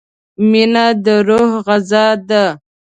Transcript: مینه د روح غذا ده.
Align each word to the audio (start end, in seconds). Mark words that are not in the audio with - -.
مینه 0.49 0.85
د 1.03 1.05
روح 1.27 1.51
غذا 1.67 2.05
ده. 2.29 2.45